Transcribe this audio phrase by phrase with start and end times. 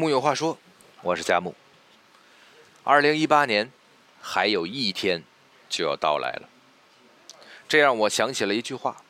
[0.00, 0.56] 木有话说，
[1.02, 1.54] 我是佳木。
[2.84, 3.70] 二零一八年
[4.18, 5.22] 还有一天
[5.68, 6.48] 就要到来了，
[7.68, 9.02] 这让我想起了一句话：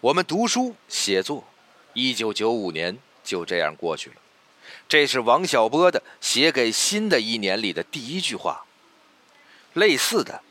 [0.00, 1.44] 我们读书写作，
[1.92, 4.16] 一九九五年就这样过去了。
[4.88, 8.66] 这是王小波的写给新的一年里的第一句话。
[9.74, 10.42] 类似的，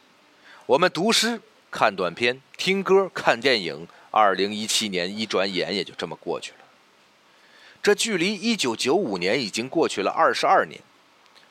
[0.68, 6.60] 我们读诗、看短片、听歌、看电影，二零一七年一转眼也就这么过去了。
[7.84, 10.79] 这距离一九九五年已经过去了二十二年。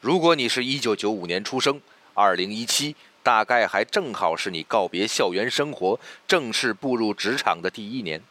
[0.01, 1.79] 如果你是一九九五年出生，
[2.15, 8.23] 二零一七大概还正好是你告别校园生活、正式步入职场的第一年。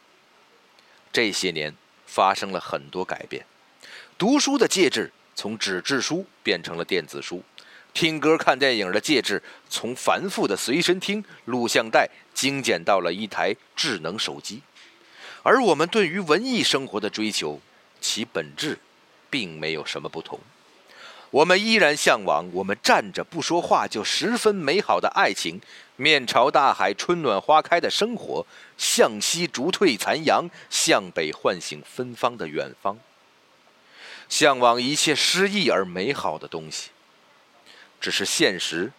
[1.12, 1.72] 这些年
[2.04, 3.46] 发生了很多改变，
[4.18, 7.44] 读书的介质从纸质书变成了电子书，
[7.94, 9.40] 听歌看电影的介质
[9.70, 14.60] 从繁复的随身听、录像带精简到了一台智能手机，
[15.44, 17.60] 而我们对于文艺生活的追求。
[18.02, 18.78] 其本质，
[19.30, 20.38] 并没有什么不同。
[21.30, 25.62] 我们依然向往我们站着不说话就十分美好的爱情，
[25.96, 28.44] 面朝大海，春暖花开的生活，
[28.76, 32.98] 向西逐退残阳，向北唤醒芬芳的远方。
[34.28, 36.90] 向往一切诗意而美好的东西，
[37.98, 38.92] 只是现实，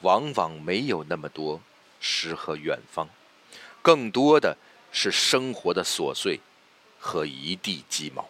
[0.00, 1.60] 往往没有那么多
[2.00, 3.08] 诗和远方，
[3.82, 4.56] 更多的
[4.92, 6.40] 是生活的琐碎
[6.98, 8.26] 和一地鸡毛。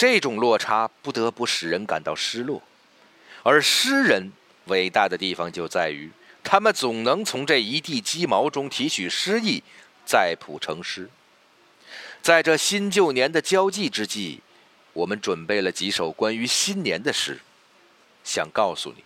[0.00, 2.62] 这种落差不得不使人感到失落，
[3.42, 4.32] 而诗人
[4.68, 6.10] 伟大的地方就在于，
[6.42, 9.62] 他们总能从这一地鸡毛中提取诗意，
[10.06, 11.10] 再谱成诗。
[12.22, 14.40] 在这新旧年的交际之际，
[14.94, 17.38] 我们准备了几首关于新年的诗，
[18.24, 19.04] 想告诉你，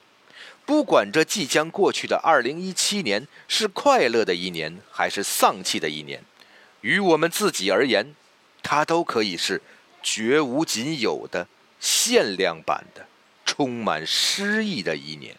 [0.65, 6.23] 不管这即将过去的2017年是快乐的一年还是丧气的一年，
[6.83, 8.15] 于我们自己而言，
[8.63, 9.61] 它都可以是。
[10.05, 11.49] 绝无仅有的
[11.81, 13.09] 限量版的、
[13.45, 15.37] 充满诗意的一年。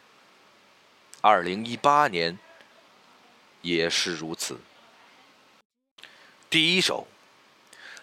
[1.22, 2.38] 二零一八年
[3.62, 4.59] 也是如此。
[6.50, 7.07] 第一首，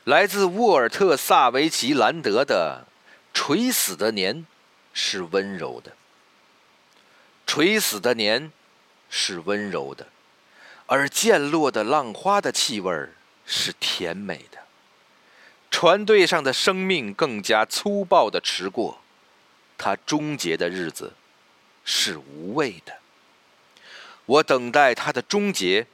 [0.04, 2.86] 来自沃尔特·萨维奇·兰德的
[3.36, 4.36] 《垂死的年》，
[4.94, 5.97] 是温柔的。
[7.47, 8.50] 垂死的年
[9.10, 10.06] 是温柔的，
[10.86, 13.09] 而溅落的浪花的气味
[13.44, 14.61] 是甜美的。
[15.82, 19.00] 船队上的生命更加粗暴地驰过，
[19.76, 21.15] 它终结的日子
[21.84, 22.98] 是无畏的。
[24.26, 25.88] 我等待它的终结，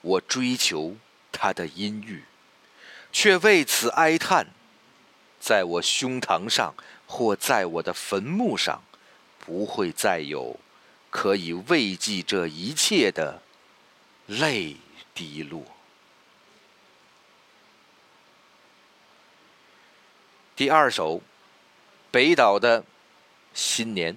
[0.00, 0.96] 我追求
[1.30, 2.24] 它的阴郁，
[3.12, 4.46] 却为此哀叹：
[5.38, 6.74] 在我胸膛上
[7.06, 8.82] 或在我的坟墓上，
[9.38, 10.58] 不会再有
[11.10, 13.42] 可以慰藉这一切的
[14.26, 14.78] 泪
[15.14, 15.73] 滴落。
[20.56, 21.20] 第二首，
[22.12, 22.84] 北岛的
[23.52, 24.16] 新年。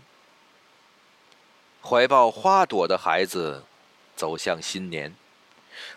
[1.82, 3.64] 怀抱花朵的孩子
[4.16, 5.16] 走向新年，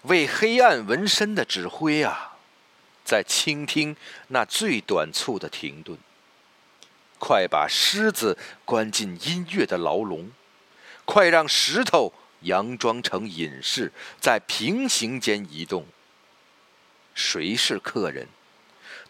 [0.04, 2.38] 为黑暗纹身的指挥啊，
[3.04, 3.94] 在倾听
[4.28, 5.98] 那最短促的停顿。
[7.18, 10.30] 快把狮子关进音乐的牢笼，
[11.04, 12.14] 快让石头
[12.44, 15.84] 佯装成隐士，在平行间移动。
[17.14, 18.26] 谁是客人？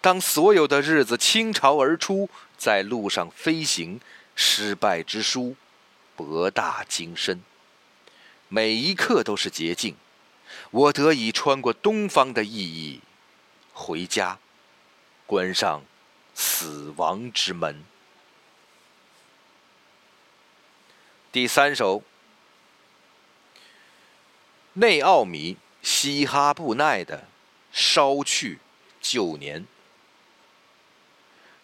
[0.01, 4.01] 当所有的日子倾巢而出，在路上飞行，
[4.35, 5.57] 失败之书，
[6.17, 7.43] 博大精深。
[8.49, 9.95] 每一刻都是捷径，
[10.71, 13.03] 我得以穿过东方的意义，
[13.75, 14.39] 回家，
[15.27, 15.83] 关上
[16.35, 17.85] 死亡之门。
[21.31, 22.03] 第三首，
[24.73, 27.19] 内奥米西哈布奈的
[27.71, 28.59] 《烧去
[29.03, 29.61] 旧年》。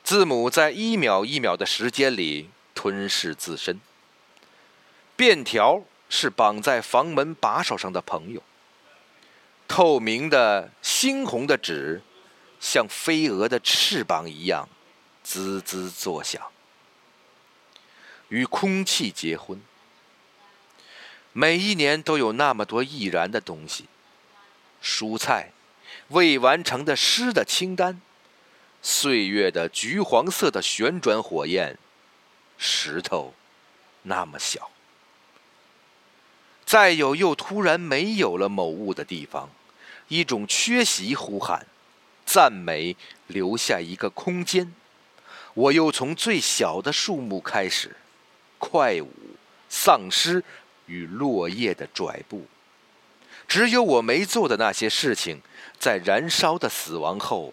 [0.07, 3.81] 字母在一秒一秒的时间里吞噬自身。
[5.17, 8.41] 便条是绑在房门把手上的朋友。
[9.67, 12.03] 透明的猩红的纸，
[12.61, 14.69] 像飞蛾的翅膀一样，
[15.25, 16.41] 滋滋作响。
[18.29, 19.61] 与空气结婚。
[21.33, 23.87] 每一年都有那么多易燃的东西：
[24.81, 25.51] 蔬菜，
[26.11, 28.01] 未完成的诗的清单。
[28.89, 31.77] 岁月的橘黄色的旋转火焰，
[32.57, 33.35] 石头
[34.03, 34.71] 那么小。
[36.65, 39.51] 再有，又突然没有了某物的地方，
[40.07, 41.67] 一种缺席呼喊，
[42.25, 42.97] 赞美
[43.27, 44.73] 留下一个空间。
[45.55, 47.97] 我又从最小的树木开始，
[48.57, 49.11] 快舞，
[49.69, 50.45] 丧尸
[50.87, 52.47] 与落叶的拽步。
[53.49, 55.43] 只有我没做的那些事情，
[55.77, 57.53] 在燃烧的死亡后。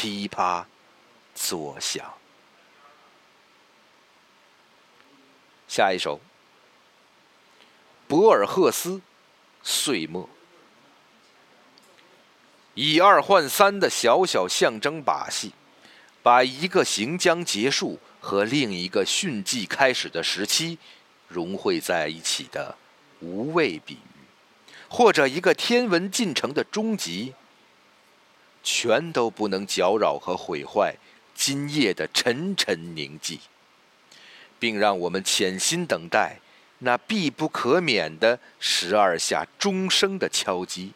[0.00, 0.66] 噼啪
[1.34, 2.14] 作响。
[5.68, 6.18] 下一首，
[8.08, 8.92] 博尔赫斯
[9.62, 10.24] 《岁末》，
[12.72, 15.52] 以二换三的小小象征把戏，
[16.22, 20.78] 把一个行将结束和另一个汛季开始的时期
[21.28, 22.74] 融汇在一起的
[23.20, 27.34] 无畏比喻，或者一个天文进程的终极
[28.82, 30.96] 全都不能搅扰和毁坏
[31.34, 33.38] 今夜的沉沉宁寂，
[34.58, 36.38] 并让我们潜心等待
[36.78, 40.92] 那必不可免的十二下钟声的敲击。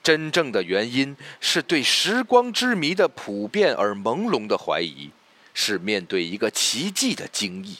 [0.00, 5.10] 真正的原因是对时光之谜的普遍而朦胧的怀疑，
[5.52, 7.78] 是面对一个奇迹的惊异。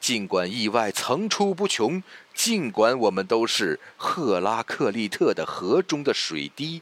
[0.00, 2.02] 尽管意外层出不穷，
[2.32, 6.80] 尽管我们都是赫拉克利特的河中的水滴，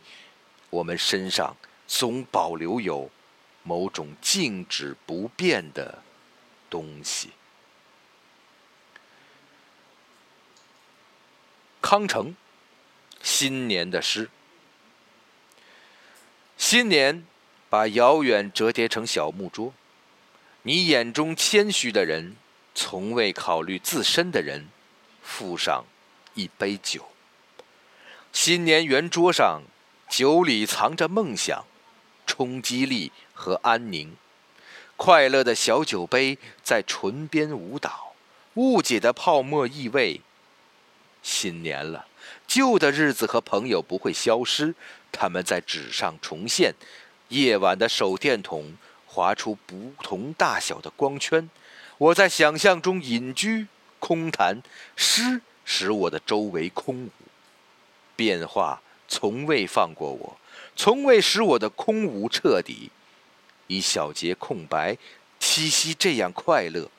[0.74, 1.56] 我们身上
[1.86, 3.08] 总保留有
[3.62, 6.02] 某种静止不变的
[6.68, 7.30] 东西。
[11.80, 12.34] 康城，
[13.22, 14.28] 新年的诗。
[16.56, 17.24] 新年，
[17.70, 19.72] 把遥远折叠成小木桌。
[20.62, 22.34] 你眼中谦虚的人，
[22.74, 24.68] 从未考虑自身的人，
[25.22, 25.84] 附上
[26.34, 27.06] 一杯酒。
[28.32, 29.62] 新年圆桌上，
[30.08, 31.64] 酒里藏着梦想、
[32.26, 34.16] 冲击力和安宁。
[34.96, 38.14] 快乐的小酒杯在唇边舞蹈，
[38.54, 40.20] 误解的泡沫意味。
[41.22, 42.06] 新年了，
[42.46, 44.74] 旧的日子和朋友不会消失。
[45.10, 46.74] 他们在纸上重现，
[47.28, 51.50] 夜晚的手电筒划出不同大小的光圈。
[51.98, 53.66] 我在想象中隐居
[53.98, 54.62] 空谈，
[54.94, 57.10] 诗使我的周围空无。
[58.14, 60.36] 变化从未放过我，
[60.74, 62.90] 从未使我的空无彻底。
[63.66, 64.96] 一小节空白，
[65.38, 66.90] 七夕这样快乐。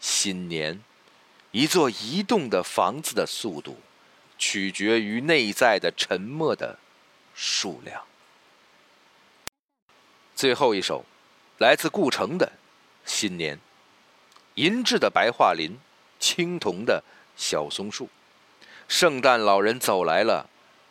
[0.00, 0.82] 新年，
[1.50, 3.78] 一座移动的房子的速度，
[4.38, 6.78] 取决于内在的沉默的。
[7.38, 8.02] 数量。
[10.34, 11.04] 最后一首，
[11.58, 12.46] 来自顾城的
[13.04, 13.56] 《新年》。
[14.54, 15.76] 银质的白桦林，
[16.18, 17.04] 青铜的
[17.36, 18.08] 小松树，
[18.88, 20.48] 圣诞老人走来了，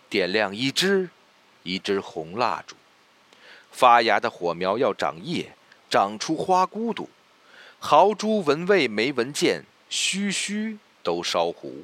[0.09, 1.09] 点亮一支
[1.63, 2.75] 一支红蜡烛。
[3.71, 5.53] 发芽的火苗要长叶，
[5.89, 7.07] 长出花骨朵。
[7.79, 11.83] 豪猪闻味没闻见，须须都烧糊。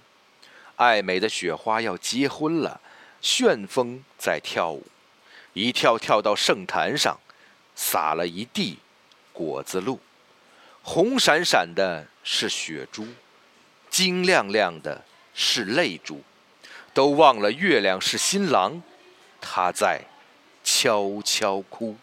[0.78, 2.82] 爱美的雪花要结婚了。
[3.22, 4.84] 旋风在跳舞，
[5.54, 7.20] 一跳跳到圣坛上，
[7.76, 8.80] 撒了一地
[9.32, 10.00] 果子露。
[10.82, 13.06] 红闪闪的是雪珠，
[13.92, 16.24] 晶亮亮的是泪珠，
[16.94, 18.82] 都忘了月亮是新郎，
[19.40, 20.02] 他在
[20.64, 21.98] 悄悄哭。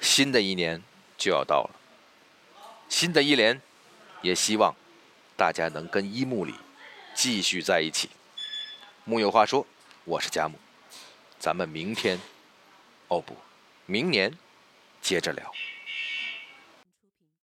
[0.00, 0.82] 新的一年
[1.16, 1.70] 就要到了，
[2.88, 3.60] 新的一年，
[4.22, 4.74] 也希望
[5.36, 6.54] 大家能跟一木里
[7.14, 8.08] 继续在一起。
[9.04, 9.66] 木有话说，
[10.04, 10.56] 我是佳木，
[11.40, 12.20] 咱们明天，
[13.08, 13.36] 哦不，
[13.86, 14.32] 明年
[15.02, 15.52] 接着聊。